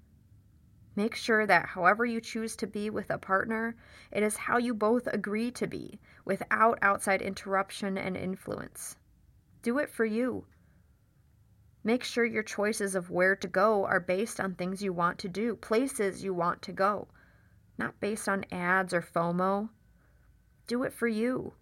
Make 0.97 1.15
sure 1.15 1.45
that 1.45 1.67
however 1.67 2.05
you 2.05 2.19
choose 2.19 2.57
to 2.57 2.67
be 2.67 2.89
with 2.89 3.09
a 3.09 3.17
partner, 3.17 3.77
it 4.11 4.23
is 4.23 4.35
how 4.35 4.57
you 4.57 4.73
both 4.73 5.07
agree 5.07 5.51
to 5.51 5.67
be, 5.67 6.01
without 6.25 6.79
outside 6.81 7.21
interruption 7.21 7.97
and 7.97 8.17
influence. 8.17 8.97
Do 9.61 9.77
it 9.79 9.89
for 9.89 10.03
you. 10.03 10.43
Make 11.81 12.03
sure 12.03 12.25
your 12.25 12.43
choices 12.43 12.93
of 12.93 13.09
where 13.09 13.37
to 13.37 13.47
go 13.47 13.85
are 13.85 14.01
based 14.01 14.41
on 14.41 14.55
things 14.55 14.83
you 14.83 14.91
want 14.91 15.19
to 15.19 15.29
do, 15.29 15.55
places 15.55 16.25
you 16.25 16.33
want 16.33 16.61
to 16.63 16.73
go, 16.73 17.07
not 17.77 17.99
based 17.99 18.29
on 18.29 18.45
ads 18.51 18.93
or 18.93 19.01
FOMO. 19.01 19.69
Do 20.67 20.83
it 20.83 20.93
for 20.93 21.07
you. 21.07 21.53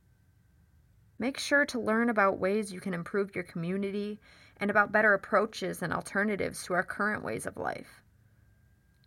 Make 1.17 1.37
sure 1.37 1.65
to 1.65 1.79
learn 1.79 2.09
about 2.09 2.39
ways 2.39 2.71
you 2.71 2.79
can 2.79 2.93
improve 2.93 3.35
your 3.35 3.43
community 3.43 4.19
and 4.57 4.71
about 4.71 4.91
better 4.91 5.13
approaches 5.13 5.81
and 5.81 5.93
alternatives 5.93 6.63
to 6.63 6.73
our 6.73 6.83
current 6.83 7.23
ways 7.23 7.45
of 7.45 7.57
life. 7.57 8.03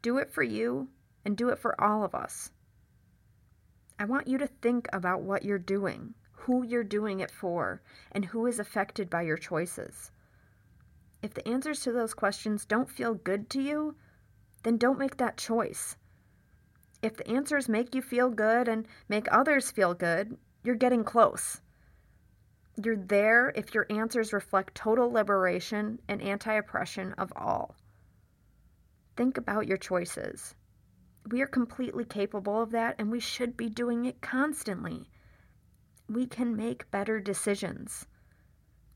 Do 0.02 0.18
it 0.18 0.32
for 0.32 0.42
you 0.42 0.88
and 1.24 1.36
do 1.36 1.50
it 1.50 1.58
for 1.58 1.80
all 1.80 2.04
of 2.04 2.14
us. 2.14 2.50
I 3.98 4.04
want 4.04 4.26
you 4.26 4.38
to 4.38 4.46
think 4.46 4.88
about 4.92 5.22
what 5.22 5.44
you're 5.44 5.58
doing, 5.58 6.14
who 6.32 6.64
you're 6.64 6.82
doing 6.82 7.20
it 7.20 7.30
for, 7.30 7.80
and 8.10 8.24
who 8.24 8.46
is 8.46 8.58
affected 8.58 9.08
by 9.08 9.22
your 9.22 9.36
choices. 9.36 10.10
If 11.22 11.34
the 11.34 11.46
answers 11.46 11.82
to 11.82 11.92
those 11.92 12.14
questions 12.14 12.64
don't 12.64 12.90
feel 12.90 13.14
good 13.14 13.48
to 13.50 13.62
you, 13.62 13.94
then 14.64 14.76
don't 14.76 14.98
make 14.98 15.18
that 15.18 15.36
choice. 15.36 15.96
If 17.02 17.16
the 17.16 17.28
answers 17.28 17.68
make 17.68 17.94
you 17.94 18.00
feel 18.00 18.30
good 18.30 18.68
and 18.68 18.86
make 19.08 19.26
others 19.32 19.72
feel 19.72 19.92
good, 19.92 20.38
you're 20.62 20.76
getting 20.76 21.02
close. 21.02 21.60
You're 22.82 22.96
there 22.96 23.52
if 23.56 23.74
your 23.74 23.86
answers 23.90 24.32
reflect 24.32 24.76
total 24.76 25.10
liberation 25.10 26.00
and 26.08 26.22
anti 26.22 26.54
oppression 26.54 27.12
of 27.14 27.32
all. 27.34 27.74
Think 29.16 29.36
about 29.36 29.66
your 29.66 29.76
choices. 29.76 30.54
We 31.28 31.42
are 31.42 31.46
completely 31.46 32.04
capable 32.04 32.62
of 32.62 32.70
that, 32.70 32.96
and 32.98 33.10
we 33.10 33.20
should 33.20 33.56
be 33.56 33.68
doing 33.68 34.06
it 34.06 34.20
constantly. 34.20 35.10
We 36.08 36.26
can 36.26 36.56
make 36.56 36.90
better 36.90 37.20
decisions. 37.20 38.06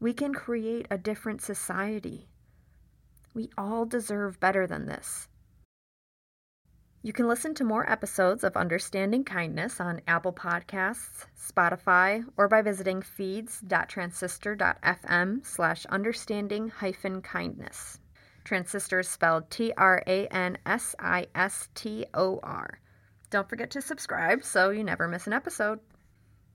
We 0.01 0.13
can 0.13 0.33
create 0.33 0.87
a 0.91 0.99
different 0.99 1.43
society. 1.43 2.29
We 3.35 3.51
all 3.59 3.85
deserve 3.85 4.41
better 4.41 4.67
than 4.67 4.87
this. 4.87 5.29
You 7.07 7.13
can 7.13 7.29
listen 7.29 7.55
to 7.55 7.63
more 7.63 7.89
episodes 7.89 8.43
of 8.43 8.57
Understanding 8.57 9.23
Kindness 9.23 9.81
on 9.81 10.01
Apple 10.09 10.33
Podcasts, 10.33 11.27
Spotify, 11.41 12.25
or 12.37 12.49
by 12.49 12.63
visiting 12.63 13.01
feeds.transistor.fm 13.01 15.47
slash 15.47 15.87
understanding 15.87 16.69
hyphen 16.69 17.23
kindness. 17.23 18.01
Transistor 18.43 18.99
is 18.99 19.09
spelled 19.09 19.49
T 19.53 19.73
R 19.79 20.03
A 20.05 20.27
N 20.27 20.59
S 20.67 20.97
I 20.99 21.29
S 21.33 21.69
T 21.77 22.07
O 22.13 22.41
R. 22.43 22.81
Don't 23.31 23.49
forget 23.49 23.71
to 23.71 23.81
subscribe 23.81 24.43
so 24.43 24.71
you 24.71 24.83
never 24.83 25.07
miss 25.07 25.29
an 25.29 25.33
episode. 25.33 25.79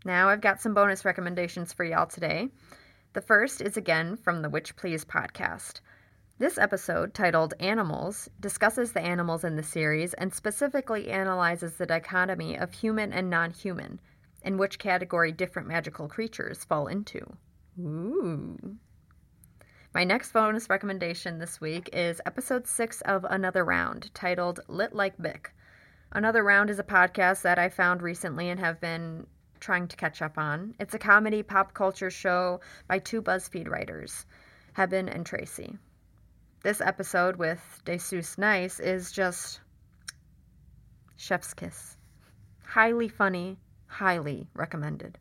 Now 0.03 0.27
I've 0.27 0.41
got 0.41 0.60
some 0.60 0.74
bonus 0.74 1.05
recommendations 1.05 1.72
for 1.72 1.86
y'all 1.86 2.08
today. 2.08 2.50
The 3.13 3.22
first 3.22 3.62
is 3.62 3.77
again 3.77 4.17
from 4.17 4.41
the 4.41 4.50
Witch 4.50 4.75
Please 4.75 5.05
podcast. 5.05 5.79
This 6.41 6.57
episode, 6.57 7.13
titled 7.13 7.53
Animals, 7.60 8.27
discusses 8.39 8.93
the 8.93 9.00
animals 9.00 9.43
in 9.43 9.57
the 9.57 9.62
series 9.62 10.15
and 10.15 10.33
specifically 10.33 11.12
analyzes 11.12 11.74
the 11.74 11.86
dichotomy 11.86 12.57
of 12.57 12.74
human 12.74 13.13
and 13.13 13.29
non 13.29 13.51
human, 13.51 14.00
and 14.41 14.57
which 14.57 14.79
category 14.79 15.31
different 15.31 15.67
magical 15.67 16.07
creatures 16.07 16.65
fall 16.65 16.88
into. 16.88 17.38
Ooh. 17.79 18.57
My 19.93 20.03
next 20.03 20.33
bonus 20.33 20.67
recommendation 20.67 21.38
this 21.38 21.62
week 21.62 21.91
is 21.93 22.19
episode 22.25 22.65
6 22.65 23.01
of 23.01 23.24
Another 23.24 23.63
Round, 23.63 24.12
titled 24.15 24.62
Lit 24.67 24.95
Like 24.95 25.21
Bic. 25.21 25.53
Another 26.12 26.43
Round 26.43 26.71
is 26.71 26.79
a 26.79 26.83
podcast 26.83 27.43
that 27.43 27.60
I 27.60 27.69
found 27.69 28.01
recently 28.01 28.50
and 28.50 28.60
have 28.60 28.81
been 28.81 29.27
trying 29.60 29.88
to 29.89 29.95
catch 29.95 30.24
up 30.24 30.39
on. 30.39 30.74
It's 30.79 30.95
a 30.95 30.98
comedy 30.98 31.43
pop 31.43 31.75
culture 31.75 32.10
show 32.10 32.62
by 32.88 32.98
two 32.98 33.21
BuzzFeed 33.21 33.69
writers, 33.69 34.25
Heben 34.74 35.07
and 35.07 35.24
Tracy 35.24 35.77
this 36.63 36.80
episode 36.80 37.38
with 37.38 37.82
Desus 37.86 38.38
Nice 38.38 38.80
is 38.80 39.12
just 39.12 39.60
chef's 41.18 41.56
kiss. 41.56 41.98
Highly 42.63 43.08
funny, 43.08 43.58
highly 43.88 44.48
recommended. 44.53 45.18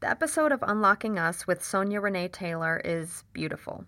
The 0.00 0.08
episode 0.08 0.52
of 0.52 0.64
Unlocking 0.66 1.18
Us 1.18 1.46
with 1.46 1.62
Sonya 1.62 2.00
Renee 2.00 2.28
Taylor 2.28 2.80
is 2.82 3.24
beautiful. 3.34 3.84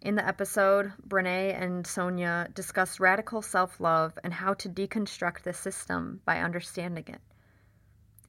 In 0.00 0.14
the 0.14 0.26
episode, 0.26 0.90
Brene 1.06 1.60
and 1.60 1.86
Sonya 1.86 2.48
discuss 2.54 2.98
radical 2.98 3.42
self 3.42 3.78
love 3.78 4.18
and 4.24 4.32
how 4.32 4.54
to 4.54 4.70
deconstruct 4.70 5.42
the 5.42 5.52
system 5.52 6.22
by 6.24 6.40
understanding 6.40 7.04
it. 7.08 7.20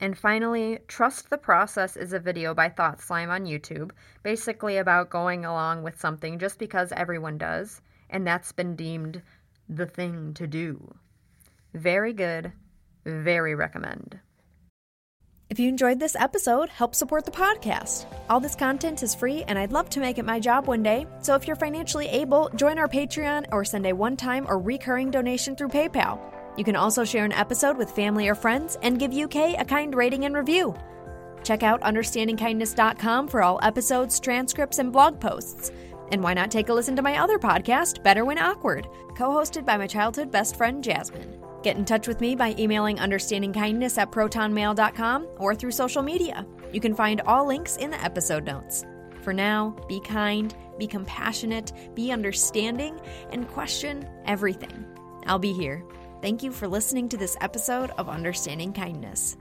And 0.02 0.18
finally, 0.18 0.80
Trust 0.88 1.30
the 1.30 1.38
Process 1.38 1.96
is 1.96 2.12
a 2.12 2.20
video 2.20 2.56
by 2.56 2.70
Thought 2.70 3.00
Slime 3.00 3.30
on 3.30 3.46
YouTube, 3.46 3.92
basically 4.24 4.78
about 4.78 5.12
going 5.12 5.46
along 5.46 5.84
with 5.84 6.00
something 6.00 6.40
just 6.40 6.58
because 6.58 6.92
everyone 6.92 7.38
does, 7.38 7.82
and 8.10 8.26
that's 8.26 8.52
been 8.52 8.76
deemed 8.76 9.22
the 9.70 9.86
thing 9.86 10.34
to 10.34 10.48
do. 10.48 10.96
Very 11.76 12.14
good, 12.14 12.52
very 13.06 13.54
recommend. 13.54 14.20
If 15.52 15.60
you 15.60 15.70
enjoyed 15.70 16.00
this 16.00 16.16
episode, 16.16 16.70
help 16.70 16.96
support 16.96 17.26
the 17.26 17.32
podcast. 17.32 18.08
All 18.28 18.40
this 18.40 18.56
content 18.56 19.04
is 19.04 19.14
free, 19.14 19.44
and 19.44 19.60
I'd 19.60 19.72
love 19.72 19.90
to 19.92 20.00
make 20.00 20.18
it 20.18 20.26
my 20.26 20.40
job 20.40 20.66
one 20.66 20.82
day. 20.82 21.06
So 21.22 21.36
if 21.36 21.46
you're 21.46 21.56
financially 21.56 22.08
able, 22.08 22.50
join 22.56 22.80
our 22.80 22.88
Patreon 22.88 23.46
or 23.52 23.64
send 23.64 23.86
a 23.86 23.94
one 23.94 24.18
time 24.18 24.48
or 24.50 24.58
recurring 24.58 25.12
donation 25.12 25.56
through 25.56 25.70
PayPal. 25.70 26.20
You 26.62 26.66
can 26.66 26.76
also 26.76 27.04
share 27.04 27.26
an 27.26 27.32
episode 27.32 27.76
with 27.76 27.90
family 27.90 28.28
or 28.28 28.36
friends 28.36 28.78
and 28.84 29.00
give 29.00 29.16
UK 29.16 29.60
a 29.60 29.66
kind 29.66 29.96
rating 29.96 30.26
and 30.26 30.36
review. 30.36 30.76
Check 31.42 31.64
out 31.64 31.82
understandingkindness.com 31.82 33.30
for 33.30 33.42
all 33.42 33.60
episodes, 33.64 34.20
transcripts, 34.20 34.78
and 34.78 34.92
blog 34.94 35.20
posts. 35.20 35.72
And 36.12 36.22
why 36.22 36.36
not 36.36 36.52
take 36.52 36.70
a 36.70 36.74
listen 36.76 36.96
to 36.98 37.02
my 37.02 37.18
other 37.18 37.40
podcast, 37.40 38.04
Better 38.04 38.26
When 38.26 38.38
Awkward, 38.38 38.88
co 39.18 39.30
hosted 39.32 39.66
by 39.66 39.76
my 39.76 39.88
childhood 39.88 40.30
best 40.30 40.56
friend, 40.56 40.84
Jasmine. 40.84 41.42
Get 41.64 41.78
in 41.78 41.84
touch 41.84 42.08
with 42.08 42.22
me 42.22 42.36
by 42.36 42.54
emailing 42.60 42.98
understandingkindness 42.98 43.98
at 43.98 44.12
protonmail.com 44.12 45.30
or 45.38 45.56
through 45.56 45.72
social 45.72 46.04
media. 46.04 46.46
You 46.72 46.80
can 46.80 46.94
find 46.94 47.22
all 47.22 47.48
links 47.48 47.78
in 47.78 47.90
the 47.90 48.04
episode 48.04 48.46
notes. 48.46 48.86
For 49.24 49.34
now, 49.34 49.76
be 49.88 50.00
kind, 50.00 50.54
be 50.78 50.86
compassionate, 50.86 51.74
be 51.96 52.12
understanding, 52.12 53.02
and 53.32 53.48
question 53.48 54.08
everything. 54.28 54.86
I'll 55.26 55.40
be 55.40 55.54
here. 55.54 55.84
Thank 56.22 56.44
you 56.44 56.52
for 56.52 56.68
listening 56.68 57.10
to 57.10 57.18
this 57.18 57.36
episode 57.42 57.90
of 57.98 58.08
Understanding 58.08 58.74
Kindness. 58.74 59.38